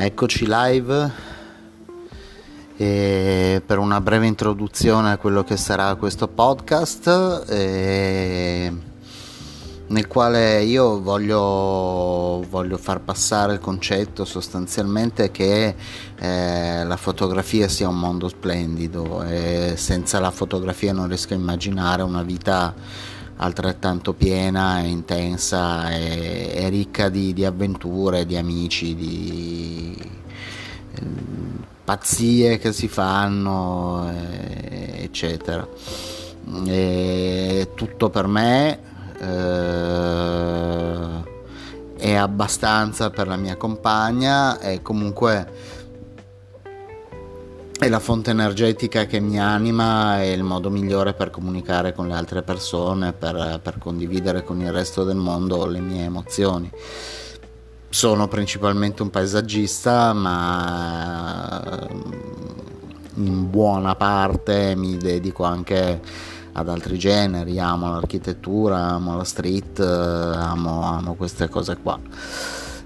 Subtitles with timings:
[0.00, 1.10] Eccoci live.
[2.76, 8.72] E per una breve introduzione a quello che sarà questo podcast eh,
[9.88, 15.74] nel quale io voglio, voglio, far passare il concetto sostanzialmente che
[16.16, 22.02] eh, la fotografia sia un mondo splendido e senza la fotografia non riesco a immaginare
[22.02, 22.72] una vita
[23.38, 29.96] altrettanto piena intensa e, e ricca di, di, avventure, di amici, di
[30.94, 31.02] eh,
[31.84, 35.66] pazzie che si fanno, eh, eccetera.
[36.66, 38.78] E tutto per me
[39.20, 39.66] eh,
[41.96, 45.76] è abbastanza per la mia compagna e comunque
[47.78, 52.14] è la fonte energetica che mi anima e il modo migliore per comunicare con le
[52.14, 56.68] altre persone, per, per, condividere con il resto del mondo le mie emozioni.
[57.88, 61.88] Sono principalmente un paesaggista, ma
[63.14, 66.00] in buona parte mi dedico anche
[66.52, 71.96] ad altri generi, amo l'architettura, amo la street, amo, amo queste cose qua.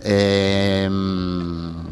[0.00, 1.87] E, ehm,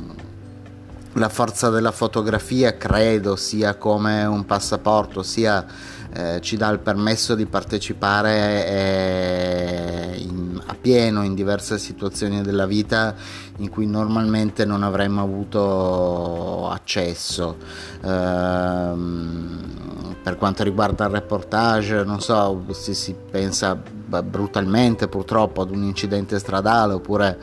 [1.16, 5.64] la forza della fotografia credo sia come un passaporto, sia
[6.12, 12.66] eh, ci dà il permesso di partecipare eh, in, a pieno in diverse situazioni della
[12.66, 13.14] vita
[13.58, 17.56] in cui normalmente non avremmo avuto accesso.
[18.02, 19.74] Ehm,
[20.22, 26.38] per quanto riguarda il reportage, non so se si pensa brutalmente purtroppo ad un incidente
[26.38, 27.38] stradale oppure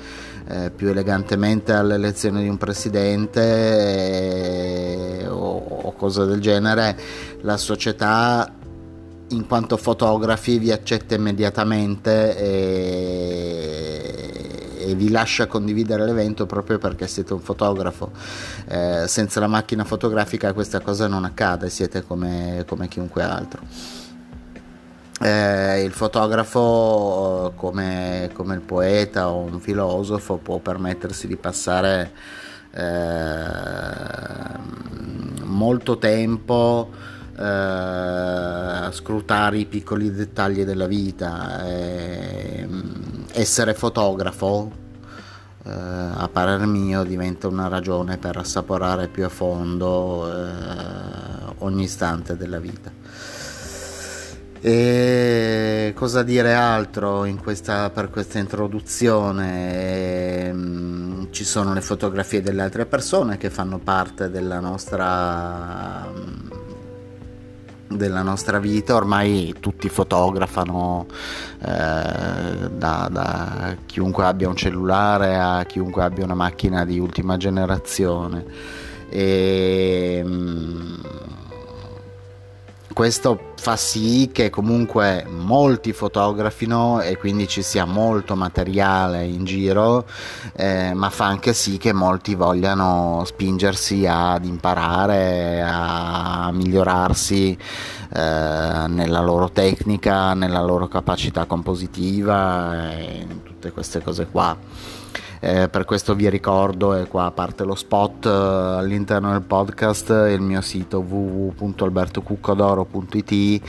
[0.48, 3.42] eh, più elegantemente all'elezione di un presidente
[5.22, 6.98] eh, o, o cose del genere,
[7.42, 8.52] la società
[9.30, 13.24] in quanto fotografi vi accetta immediatamente e,
[14.78, 18.12] e, vi lascia condividere l'evento proprio perché siete un fotografo.
[18.68, 24.03] Eh, senza la macchina fotografica questa cosa non accade, siete come, come chiunque altro.
[25.22, 32.12] Eh, il fotografo, come, come, il poeta o un filosofo, può permettersi di passare
[32.72, 33.46] eh,
[35.44, 36.90] molto tempo
[37.38, 41.66] eh, a scrutare i piccoli dettagli della vita.
[41.66, 42.68] Eh,
[43.34, 44.72] essere fotografo,
[45.66, 52.36] eh, a parer mio, diventa una ragione per assaporare più a fondo eh, ogni istante
[52.36, 53.03] della vita.
[54.66, 60.48] E cosa dire altro questa, per questa introduzione?
[60.48, 66.10] Ehm, ci sono le fotografie delle altre persone che fanno parte della nostra,
[67.90, 71.08] della nostra vita, ormai tutti fotografano,
[71.60, 78.46] eh, da, da, chiunque abbia un cellulare a chiunque abbia una macchina di ultima generazione.
[79.10, 81.23] E, ehm,
[82.94, 90.06] questo fa sì che comunque molti fotografino e quindi ci sia molto materiale in giro,
[90.56, 97.58] eh, ma fa anche sì che molti vogliano spingersi ad imparare, a migliorarsi
[98.16, 104.56] eh, nella loro tecnica, nella loro capacità compositiva e tutte queste cose qua.
[105.46, 110.40] Eh, per questo vi ricordo, e qua parte lo spot eh, all'interno del podcast, il
[110.40, 113.62] mio sito www.albertocuccodoro.it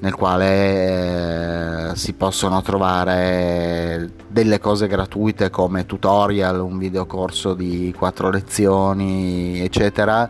[0.00, 8.28] nel quale eh, si possono trovare delle cose gratuite come tutorial, un videocorso di quattro
[8.28, 10.28] lezioni, eccetera,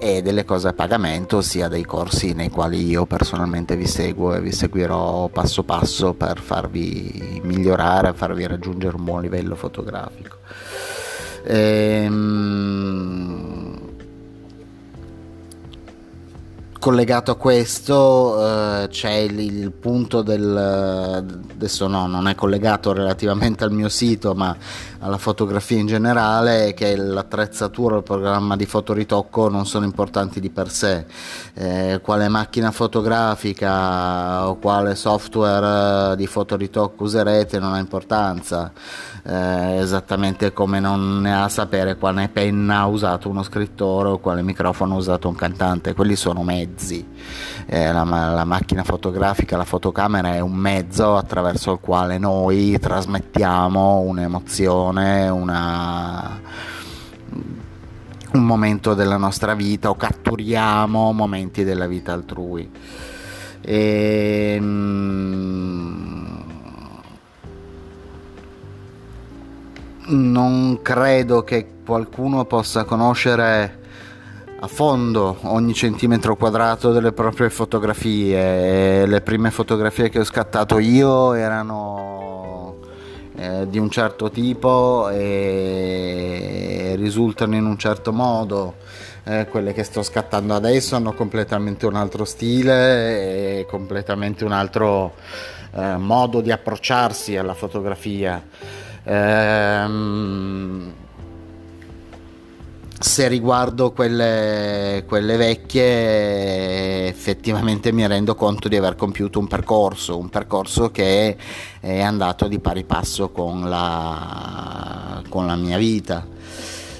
[0.00, 4.40] e delle cose a pagamento, sia dei corsi nei quali io personalmente vi seguo e
[4.40, 10.39] vi seguirò passo passo per farvi migliorare, farvi raggiungere un buon livello fotografico.
[11.42, 13.30] Ehm,
[16.78, 20.56] collegato a questo eh, c'è il, il, punto del
[21.54, 24.56] adesso no non è collegato relativamente al mio sito ma
[25.00, 30.70] alla fotografia in generale che l'attrezzatura il programma di fotoritocco non sono importanti di per
[30.70, 31.06] sé.
[31.54, 38.72] Eh, quale macchina fotografica o quale software di fotoritocco userete non ha importanza.
[39.22, 44.42] Eh, esattamente come non ne ha sapere quale penna ha usato uno scrittore o quale
[44.42, 47.06] microfono ha usato un cantante, quelli sono mezzi.
[47.66, 54.00] Eh, la, la, macchina fotografica, la fotocamera è un mezzo attraverso il quale noi trasmettiamo
[54.00, 56.40] un'emozione, una,
[58.32, 62.70] un momento della nostra vita o catturiamo momenti della vita altrui.
[63.62, 66.10] E, non
[70.10, 73.78] non credo che qualcuno possa conoscere
[74.62, 79.06] a fondo ogni centimetro quadrato delle proprie fotografie.
[79.06, 82.29] Le prime fotografie che ho scattato io erano
[83.40, 88.74] eh, di un certo tipo e risultano in un certo modo.
[89.24, 95.14] Eh, quelle che sto scattando adesso hanno completamente un altro stile e completamente un altro
[95.72, 98.42] eh, modo di approcciarsi alla fotografia.
[99.04, 100.92] Ehm,
[103.02, 110.28] se riguardo quelle, quelle, vecchie effettivamente mi rendo conto di aver compiuto un percorso, un
[110.28, 111.34] percorso che
[111.80, 116.26] è andato di pari passo con la, con la mia vita.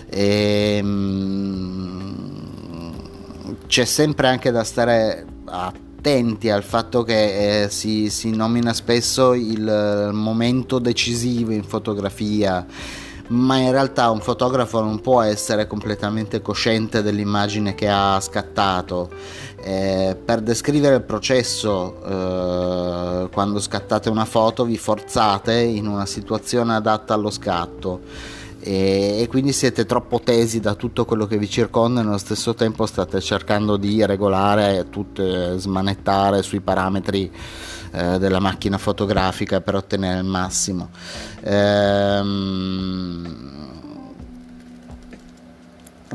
[0.09, 2.31] E, ehm,
[3.67, 10.09] c'è sempre anche da stare attenti al fatto che eh, si, si nomina spesso il
[10.15, 12.67] momento decisivo in fotografia
[13.31, 19.11] ma in realtà un fotografo non può essere completamente cosciente dell'immagine che ha scattato.
[19.63, 26.75] Eh, per descrivere il processo, eh, quando scattate una foto, vi forzate in una situazione
[26.75, 28.01] adatta allo scatto.
[28.63, 32.55] E, e, quindi siete troppo tesi da tutto quello che vi circonda e nello stesso
[32.55, 37.31] tempo state cercando di regolare, tutto, smanettare sui parametri
[37.93, 40.91] eh, della macchina fotografica per ottenere il massimo.
[41.43, 43.10] Ehm,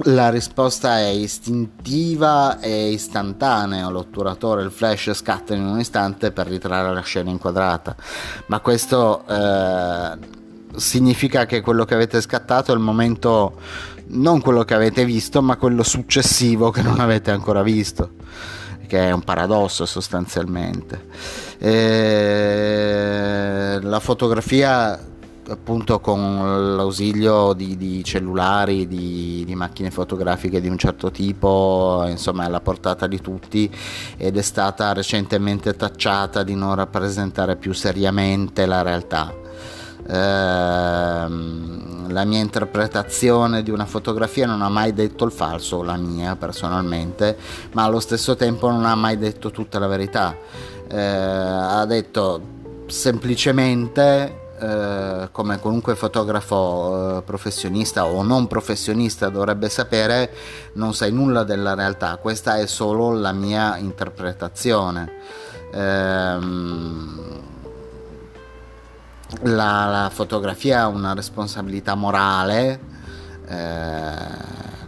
[0.08, 6.94] la risposta è istintiva e istantanea, l'otturatore, il flash scatta in un istante per ritrarre
[6.94, 7.96] la scena inquadrata,
[8.48, 10.18] ma questo eh,
[10.76, 13.60] significa che quello che avete scattato è il momento,
[14.08, 18.12] non quello che avete visto, ma quello successivo che non avete ancora visto,
[18.88, 21.08] che è un paradosso sostanzialmente.
[21.58, 25.00] E la fotografia
[25.50, 32.44] appunto con l'ausilio di, di cellulari, di, di, macchine fotografiche di un certo tipo, insomma
[32.44, 33.70] è alla portata di tutti
[34.18, 39.34] ed è stata recentemente tacciata di non rappresentare più seriamente la realtà.
[40.08, 46.36] Ehm, la mia interpretazione di una fotografia non ha mai detto il falso, la mia
[46.36, 47.38] personalmente,
[47.74, 50.36] ma allo stesso tempo non ha mai detto tutta la verità.
[50.88, 52.54] Eh, ha detto
[52.88, 60.34] semplicemente eh, come qualunque fotografo eh, professionista o non professionista dovrebbe sapere,
[60.74, 65.12] non sai nulla della realtà, questa è solo la mia interpretazione.
[65.72, 67.44] Ehm,
[69.44, 72.80] la, la, fotografia ha una responsabilità morale,
[73.48, 74.14] eh,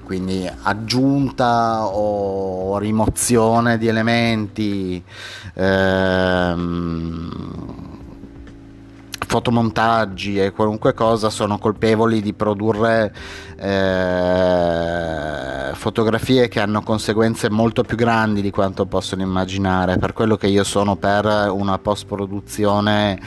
[0.06, 5.04] quindi aggiunta o rimozione di elementi.
[5.54, 7.28] Ehm,
[9.28, 13.14] fotomontaggi e qualunque cosa sono colpevoli di produrre
[13.60, 14.94] eh,
[15.74, 19.98] fotografie che hanno conseguenze molto più grandi di quanto possono immaginare.
[19.98, 23.20] Per quello che io sono per una post produzione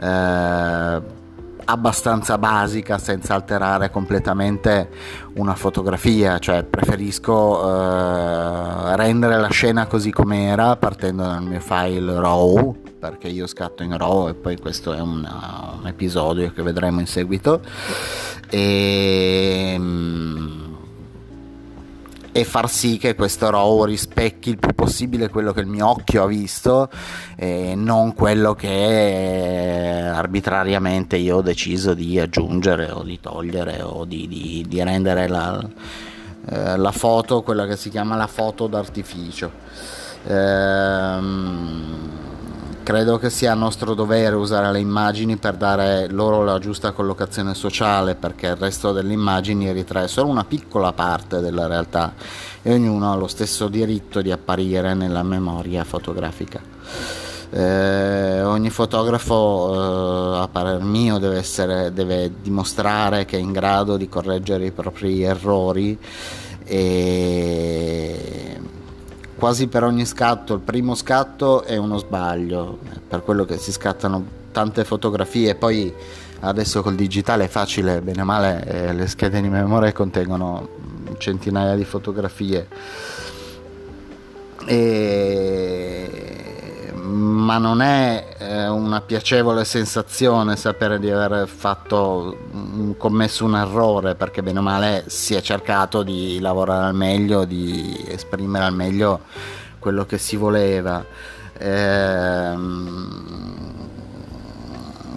[0.00, 1.22] eh,
[1.66, 4.88] abbastanza basica senza alterare completamente
[5.34, 12.83] una fotografia, cioè preferisco eh, rendere la scena così com'era partendo dal mio file RAW
[13.10, 17.06] perché io scatto in RAW e poi questo è una, un episodio che vedremo in
[17.06, 17.60] seguito
[18.48, 19.78] e,
[22.32, 26.22] e far sì che questo RAW rispecchi il più possibile quello che il mio occhio
[26.22, 26.88] ha visto
[27.36, 34.26] e non quello che arbitrariamente io ho deciso di aggiungere o di togliere o di,
[34.26, 35.62] di, di rendere la,
[36.48, 39.52] eh, la foto quella che si chiama la foto d'artificio.
[40.26, 42.14] Ehm,
[42.84, 48.14] Credo che sia nostro dovere usare le immagini per dare loro la giusta collocazione sociale,
[48.14, 52.12] perché il resto delle immagini ritrae solo una piccola parte della realtà
[52.60, 56.60] e ognuno ha lo stesso diritto di apparire nella memoria fotografica.
[57.48, 63.96] Eh, ogni fotografo, eh, a parer mio, deve, essere, deve dimostrare che è in grado
[63.96, 65.98] di correggere i propri errori
[66.64, 68.60] e
[69.44, 74.24] quasi per ogni scatto, il primo scatto è uno sbaglio, per quello che si scattano
[74.52, 75.92] tante fotografie, poi
[76.40, 80.66] adesso col digitale è facile, bene o male eh, le schede di memoria contengono
[81.18, 82.68] centinaia di fotografie.
[84.64, 85.83] E
[87.14, 94.16] ma non è eh, una piacevole sensazione sapere di aver fatto, mm, commesso un errore
[94.16, 99.20] perché bene o male si è cercato di lavorare al meglio, di esprimere al meglio
[99.78, 101.04] quello che si voleva.
[101.56, 102.52] Eh,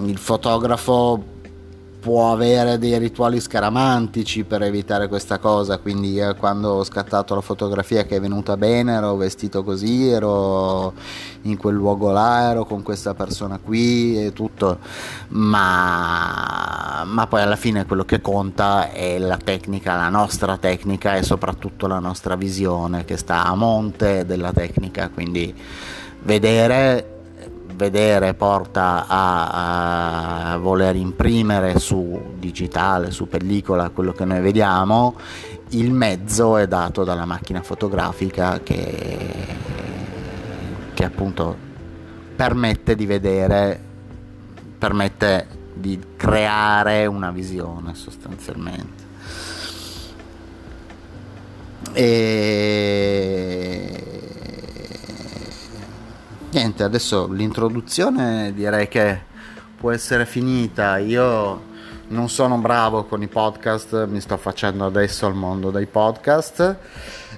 [0.03, 1.36] il fotografo
[1.99, 8.05] può avere dei rituali scaramantici per evitare questa cosa, quindi quando ho scattato la fotografia
[8.05, 10.93] che è venuta bene ero vestito così, ero
[11.43, 14.79] in quel luogo là, ero con questa persona qui e tutto,
[15.29, 21.23] ma, ma poi alla fine quello che conta è la tecnica, la nostra tecnica e
[21.23, 25.53] soprattutto la nostra visione che sta a monte della tecnica, quindi
[26.23, 27.16] vedere
[27.77, 35.15] vedere porta a, a, voler imprimere su digitale, su pellicola quello che noi vediamo,
[35.69, 39.17] il mezzo è dato dalla macchina fotografica che,
[40.93, 41.55] che appunto
[42.35, 43.79] permette di vedere,
[44.77, 49.05] permette di creare una visione sostanzialmente.
[51.93, 53.36] E
[56.51, 59.19] niente, adesso l'introduzione direi che
[59.77, 60.97] può essere finita.
[60.97, 61.75] Io
[62.09, 66.77] non sono bravo con i podcast, mi sto facendo adesso al mondo dei podcast.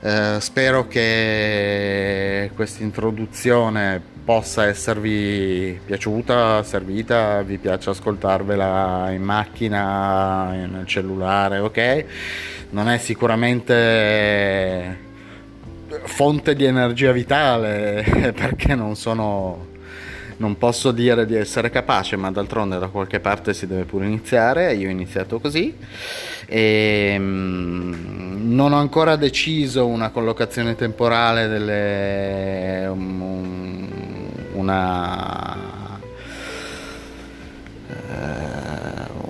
[0.01, 10.85] Eh, spero che questa introduzione possa esservi piaciuta, servita, vi piace ascoltarvela in macchina, nel
[10.85, 12.05] cellulare, ok?
[12.69, 15.07] Non è sicuramente
[16.03, 18.03] fonte di energia vitale
[18.35, 19.67] perché non sono
[20.39, 24.73] non posso dire di essere capace ma d'altronde da qualche parte si deve pure iniziare
[24.73, 25.75] io ho iniziato così.
[26.45, 33.87] E mm, non ho ancora deciso una collocazione temporale delle um,
[34.53, 35.58] una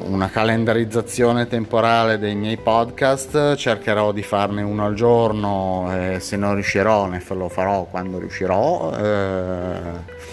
[0.10, 6.56] una calendarizzazione temporale dei miei podcast, cercherò di farne uno al giorno, eh, se non
[6.56, 8.92] riuscirò ne lo farò quando riuscirò.
[8.98, 10.28] Eh,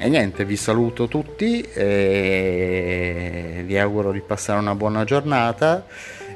[0.00, 5.84] e niente, vi saluto tutti e vi auguro di passare una buona giornata.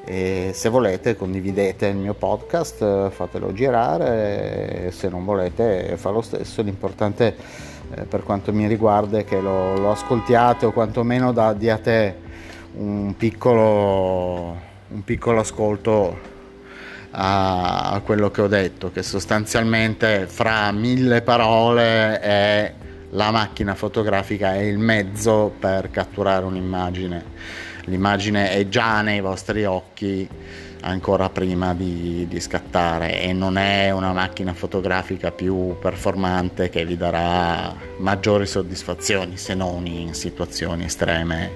[0.05, 6.63] E se volete condividete il mio podcast, fatelo girare, se non volete fa lo stesso,
[6.63, 7.37] l'importante
[7.95, 12.31] eh, per quanto mi riguarda è che lo, lo ascoltiate o quantomeno da, diate
[12.75, 16.19] un piccolo, un piccolo ascolto
[17.11, 22.75] a, a, quello che ho detto, che sostanzialmente fra mille parole è
[23.11, 27.25] la macchina fotografica è il mezzo per catturare un'immagine.
[27.87, 30.27] L'immagine è già nei vostri occhi
[30.83, 36.97] ancora prima di, di, scattare e non è una macchina fotografica più performante che vi
[36.97, 41.51] darà maggiori soddisfazioni se non in situazioni estreme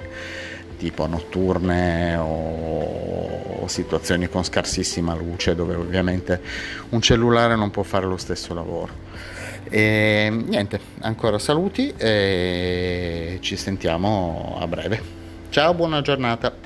[0.76, 6.40] tipo notturne o, situazioni con scarsissima luce dove ovviamente
[6.90, 8.92] un cellulare non può fare lo stesso lavoro.
[9.68, 15.02] E niente, ancora saluti e ci sentiamo a breve.
[15.50, 16.65] Ciao, buona giornata.